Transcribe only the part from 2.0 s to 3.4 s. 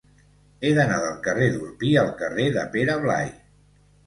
al carrer de Pere Blai.